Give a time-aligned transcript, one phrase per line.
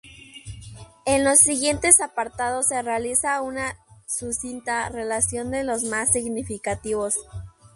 [1.05, 3.77] En los siguientes apartados se realiza una
[4.07, 7.13] sucinta relación de los más significativos.